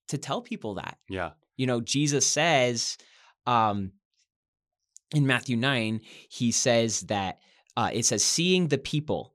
[0.09, 1.31] to tell people that Yeah.
[1.55, 2.97] you know jesus says
[3.47, 3.91] um
[5.15, 7.39] in matthew 9 he says that
[7.75, 9.33] uh, it says seeing the people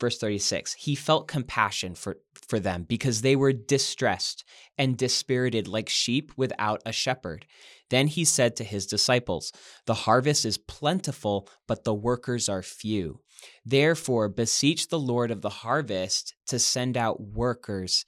[0.00, 4.44] verse 36 he felt compassion for for them because they were distressed
[4.76, 7.46] and dispirited like sheep without a shepherd.
[7.88, 9.50] Then he said to his disciples
[9.86, 13.20] the harvest is plentiful but the workers are few.
[13.64, 18.04] Therefore beseech the lord of the harvest to send out workers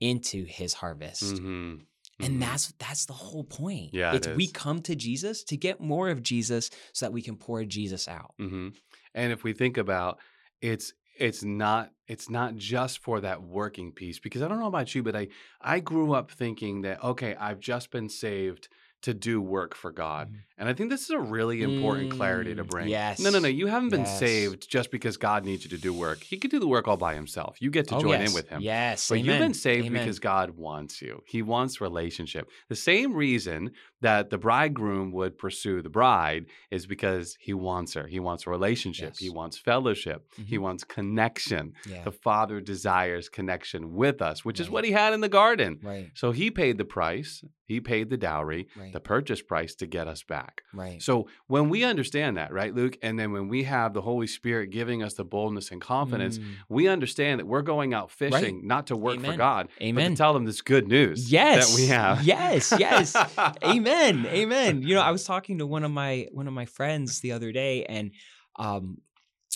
[0.00, 1.34] into his harvest.
[1.34, 1.80] Mhm.
[2.24, 3.92] And that's that's the whole point.
[3.92, 7.22] Yeah, it it's we come to Jesus to get more of Jesus so that we
[7.22, 8.34] can pour Jesus out.
[8.38, 8.68] hmm
[9.14, 10.18] And if we think about
[10.60, 14.94] it's it's not it's not just for that working piece because I don't know about
[14.94, 15.28] you, but I
[15.60, 18.68] I grew up thinking that okay, I've just been saved
[19.04, 20.30] to do work for God.
[20.32, 20.36] Mhm.
[20.56, 22.88] And I think this is a really important clarity to Mm, bring.
[22.88, 23.18] yes.
[23.18, 23.48] No, no, no.
[23.48, 24.18] You haven't been Yes.
[24.20, 26.22] saved just because God needs you to do work.
[26.22, 27.56] He could do the work all by himself.
[27.60, 28.28] You get to Oh, join yes.
[28.30, 28.60] in with him.
[28.62, 29.08] Yes.
[29.08, 30.02] But you've been saved Amen.
[30.02, 31.22] because God wants you.
[31.26, 32.48] He wants relationship.
[32.68, 38.06] The same reason that the bridegroom would pursue the bride is because he wants her.
[38.06, 39.14] He wants a relationship.
[39.18, 40.24] He wants fellowship.
[40.36, 40.60] He Mhm.
[40.60, 41.72] wants connection.
[41.88, 42.04] Yeah.
[42.04, 45.78] The Father desires connection with us, which is what he had in the garden.
[45.82, 46.10] right.
[46.14, 47.42] So he paid the price.
[47.66, 48.92] He paid the dowry, Right.
[48.94, 50.62] The purchase price to get us back.
[50.72, 51.02] right.
[51.02, 54.70] So when we understand that, right, Luke, and then when we have the Holy Spirit
[54.70, 56.54] giving us the boldness and confidence, Mm.
[56.70, 59.36] we understand that we're going out fishing not to work for Amen.
[59.38, 60.10] God, but Amen.
[60.12, 61.68] to tell them this good news yes.
[61.68, 62.22] that we have.
[62.24, 62.72] Yes.
[62.78, 63.14] Yes.
[63.64, 64.24] amen.
[64.26, 64.82] Amen.
[64.82, 67.52] You know, I was talking to one of my one of my friends the other
[67.52, 68.12] day, and
[68.56, 68.98] um,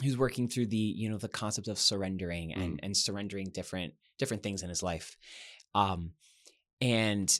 [0.03, 2.81] he was working through the you know the concept of surrendering and Mm.
[2.85, 5.17] and surrendering different different things in his life,
[5.75, 6.13] um,
[6.81, 7.39] and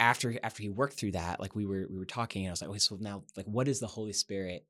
[0.00, 2.62] after after he worked through that, like we were we were talking, and I was
[2.62, 4.64] like, okay, so now like what is the Holy Spirit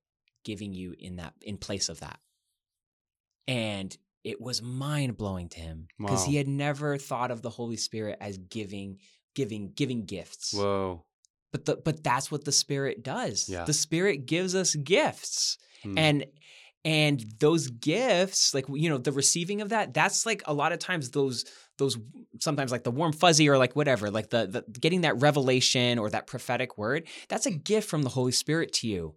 [0.44, 2.18] giving you in that in place of that?
[3.48, 7.76] And it was mind blowing to him because he had never thought of the Holy
[7.76, 8.98] Spirit as giving
[9.34, 10.52] giving giving gifts.
[10.52, 11.04] Whoa.
[11.52, 13.48] But the but that's what the Spirit does.
[13.48, 13.64] Yeah.
[13.64, 15.58] The Spirit gives us gifts.
[15.82, 15.98] Hmm.
[15.98, 16.26] And
[16.84, 20.78] and those gifts like you know the receiving of that that's like a lot of
[20.78, 21.44] times those
[21.78, 21.98] those
[22.40, 26.08] sometimes like the warm fuzzy or like whatever like the, the getting that revelation or
[26.08, 29.14] that prophetic word that's a gift from the holy spirit to you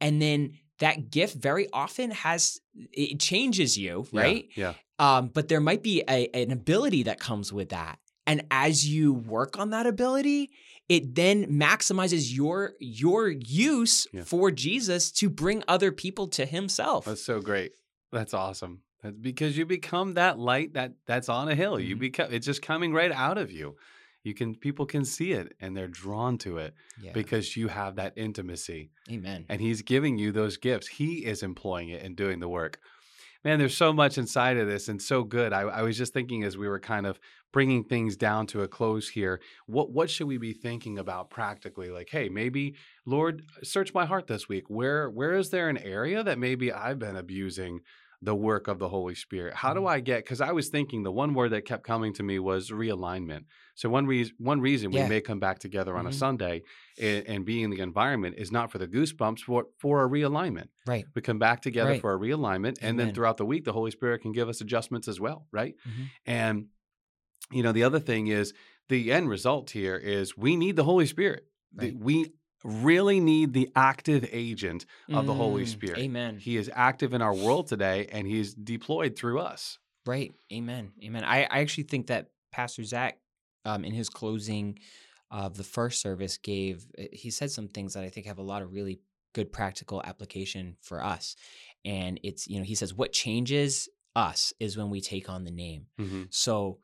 [0.00, 2.60] and then that gift very often has
[2.92, 4.74] it changes you Yeah, right Yeah.
[4.98, 7.98] um, but there might be a, an ability that comes with that.
[8.26, 10.50] And as you work on that ability,
[10.88, 14.24] it then maximizes your your use Yeah.
[14.24, 17.04] for Jesus to bring other people to himself.
[17.06, 17.72] That's so great.
[18.12, 18.82] That's awesome.
[19.02, 21.78] That's because you become that light that that's on a hill.
[21.80, 22.00] You Mhm.
[22.00, 23.76] become it's just coming right out of you.
[24.22, 27.12] You can people can see it and they're drawn to it yeah.
[27.12, 28.90] because you have that intimacy.
[29.10, 29.44] Amen.
[29.50, 30.86] and he's giving you those gifts.
[30.88, 32.78] He is employing it and doing the work.
[33.44, 35.52] Man, there's so much inside of this and so good.
[35.52, 37.20] I, I was just thinking as we were kind of
[37.52, 41.90] bringing things down to a close here, what what should we be thinking about practically?
[41.90, 42.74] Like, hey, maybe
[43.04, 44.64] Lord, search my heart this week.
[44.68, 47.80] Where where is there an area that maybe I've been abusing
[48.24, 49.54] the work of the Holy Spirit?
[49.54, 49.88] How do Mhm.
[49.90, 50.24] I get?
[50.24, 53.44] Because I was thinking the one word that kept coming to me was realignment.
[53.74, 56.14] So one reason one reason we may come back together on a Mhm.
[56.14, 56.62] Sunday
[56.98, 60.68] and, and be in the environment is not for the goosebumps, for for a realignment.
[60.86, 61.04] Right.
[61.14, 62.00] We come back together Right.
[62.00, 65.06] for a realignment, and then throughout the week, the Holy Spirit can give us adjustments
[65.08, 65.74] as well, right?
[65.86, 66.10] Mhm.
[66.26, 66.66] And
[67.50, 68.54] you know, the other thing is
[68.88, 71.46] the end result here is we need the Holy Spirit.
[71.74, 72.32] The- we
[72.64, 75.98] really need the active agent of the Holy Mm, Spirit.
[75.98, 76.38] Amen.
[76.38, 79.78] He is active in our world today, and he's deployed through us.
[80.06, 80.32] Right.
[80.52, 80.92] Amen.
[81.02, 81.24] Amen.
[81.24, 83.18] I, I actually think that Pastor Zach,
[83.64, 84.78] um, in his closing
[85.30, 88.42] of the first service, gave uh, he said some things that I think have a
[88.42, 89.00] lot of really
[89.34, 91.36] good practical application for us.
[91.84, 95.50] And it's you know he says what changes us is when we take on the
[95.50, 95.86] name.
[95.98, 96.26] Mhm.
[96.32, 96.78] So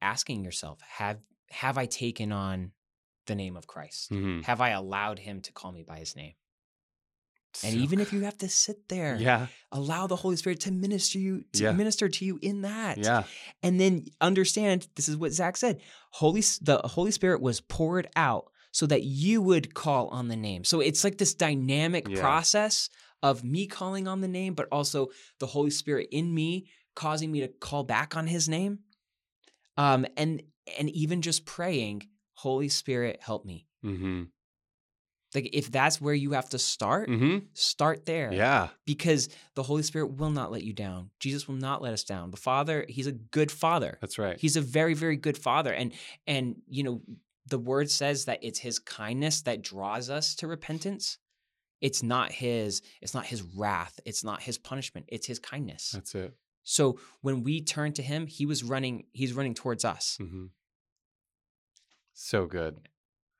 [0.00, 1.18] asking yourself have
[1.50, 2.72] have I taken on
[3.28, 4.10] the name of Christ?
[4.10, 4.42] Mhm.
[4.44, 6.34] Have I allowed Him to call me by His name?
[7.64, 10.70] And So even if you have to sit there, yeah, allow the Holy Spirit to
[10.72, 11.72] minister you to Yeah.
[11.72, 13.24] minister to you in that yeah,
[13.62, 15.80] and then understand this is what Zach said.
[16.10, 20.62] Holy the Holy Spirit was poured out so that you would call on the name.
[20.62, 22.20] So it's like this dynamic Yeah.
[22.20, 22.90] process
[23.22, 25.08] of me calling on the name, but also
[25.40, 28.80] the Holy Spirit in me causing me to call back on His name.
[29.76, 30.42] Um, and
[30.78, 32.08] and even just praying,
[32.38, 33.66] Holy Spirit, help me.
[33.82, 34.24] hmm
[35.34, 39.82] Like if that's where you have to start, hmm start there yeah, because the Holy
[39.82, 41.10] Spirit will not let you down.
[41.20, 42.30] Jesus will not let us down.
[42.30, 43.98] The Father, He's a good Father.
[44.00, 44.38] that's right.
[44.38, 45.92] He's a very, very good Father, and
[46.26, 47.00] and you know
[47.46, 51.18] the Word says that it's His kindness that draws us to repentance.
[51.80, 52.82] It's not His.
[53.02, 53.98] It's not His wrath.
[54.04, 55.06] It's not His punishment.
[55.08, 55.90] It's His kindness.
[55.92, 56.34] That's it.
[56.62, 59.04] So when we turn to Him, He was running.
[59.12, 60.16] He's running towards us.
[60.20, 60.46] hmm
[62.20, 62.88] So good.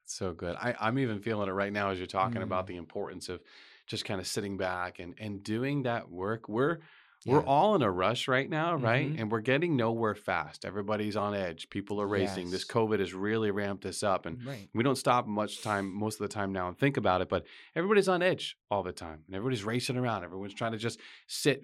[0.05, 0.57] So good.
[0.57, 2.69] I, I'm even feeling it right now as you're talking about Mm.
[2.69, 3.43] the importance of
[3.87, 6.49] just kind of sitting back and, and doing that work.
[6.49, 6.81] We're
[7.27, 9.11] we're all in a rush right now, right?
[9.13, 9.21] Mhm.
[9.21, 10.65] And we're getting nowhere fast.
[10.65, 11.69] Everybody's on edge.
[11.69, 12.51] People are racing.
[12.51, 14.25] This COVID has really ramped us up.
[14.25, 14.69] And right.
[14.75, 17.45] we don't stop much time most of the time now and think about it, but
[17.75, 19.25] everybody's on edge all the time.
[19.27, 20.25] And everybody's racing around.
[20.25, 21.63] Everyone's trying to just sit.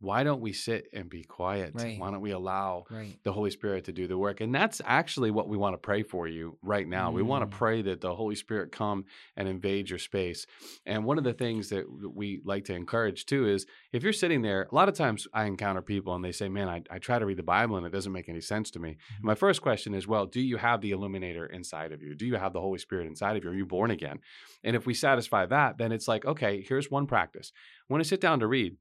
[0.00, 1.72] Why don't we sit and be quiet?
[1.74, 1.98] Right.
[1.98, 3.18] Why don't we allow Right.
[3.24, 4.40] the Holy Spirit to do the work.
[4.40, 7.10] And that's actually what we want to pray for you right now.
[7.10, 7.50] We want Mm.
[7.50, 9.04] to pray that the Holy Spirit come
[9.36, 10.46] and invade your space.
[10.86, 14.42] And one of the things that we like to encourage too is if you're sitting
[14.42, 17.18] there, a lot of times I encounter people and they say, Man, I, I try
[17.18, 18.90] to read the Bible and it doesn't make any sense to me.
[18.90, 19.22] Mhm.
[19.22, 22.14] My first question is, Well, do you have the illuminator inside of you?
[22.14, 23.50] Do you have the Holy Spirit inside of you?
[23.50, 24.20] Are you born again?
[24.62, 27.52] And if we satisfy that, then it's like, okay, here's one practice.
[27.88, 28.76] When I sit down to read,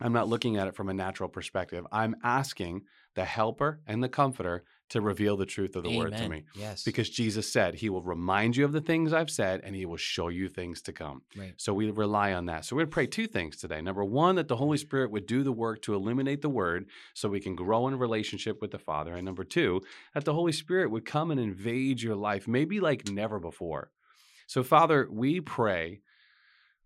[0.00, 1.84] I'm not looking at it from a natural perspective.
[1.90, 2.82] I'm asking
[3.14, 6.44] the helper and the comforter to reveal the truth of the word to me.
[6.54, 6.82] Yes.
[6.82, 9.96] Because Jesus said he will remind you of the things I've said and he will
[9.96, 11.22] show you things to come.
[11.36, 11.52] right.
[11.56, 12.64] So we rely on that.
[12.64, 13.80] So we're going to pray two things today.
[13.80, 17.28] Number one, that the Holy Spirit would do the work to illuminate the word so
[17.28, 19.14] we can grow in relationship with the Father.
[19.14, 19.82] And number two,
[20.14, 23.90] that the Holy Spirit would come and invade your life, maybe like never before.
[24.46, 26.00] So, Father, we pray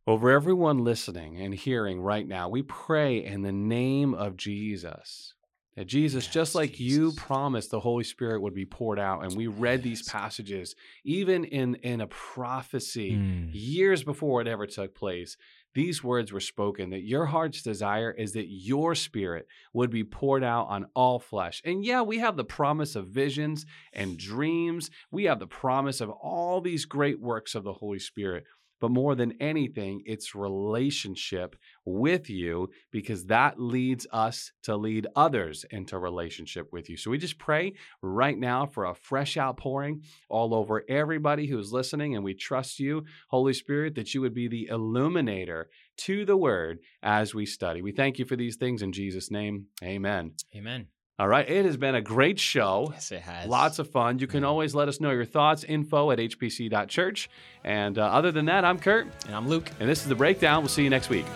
[0.06, 2.48] over everyone listening and hearing right now.
[2.48, 5.34] We pray in the name of Jesus.
[5.76, 9.34] That Jesus, Yes, just like you promised the Holy Spirit would be poured out, and
[9.34, 13.50] we read these passages, even in, in a prophecy, Mm.
[13.52, 15.36] years before it ever took place,
[15.74, 20.44] these words were spoken that your heart's desire is that your spirit would be poured
[20.44, 21.62] out on all flesh.
[21.64, 23.64] And yeah, we have the promise of visions
[23.94, 24.90] and dreams.
[25.10, 28.44] We have the promise of all these great works of the Holy Spirit.
[28.82, 31.54] But more than anything, it's relationship
[31.84, 36.96] with you because that leads us to lead others into relationship with you.
[36.96, 42.16] So we just pray right now for a fresh outpouring all over everybody who's listening.
[42.16, 46.80] And we trust you, Holy Spirit, that you would be the illuminator to the word
[47.04, 47.82] as we study.
[47.82, 49.66] We thank you for these things in Jesus' name.
[49.84, 50.32] Amen.
[50.56, 50.88] Amen.
[51.22, 51.48] All right.
[51.48, 52.88] It has been a great show.
[52.90, 53.46] Yes, it has.
[53.48, 54.18] Lots of fun.
[54.18, 57.30] You can always let us know your thoughts, info at hpc.church.
[57.62, 59.70] And uh, other than that, I'm Kurt, And I'm Luke.
[59.78, 60.62] and this is The Breakdown.
[60.62, 61.26] We'll see you next week.